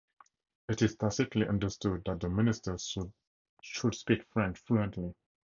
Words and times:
It 0.67 0.81
is 0.81 0.95
tacitly 0.95 1.47
understood 1.47 2.01
that 2.07 2.21
the 2.21 2.27
minister 2.29 2.75
should 2.79 3.93
speak 3.93 4.25
French 4.33 4.57
fluently. 4.57 5.13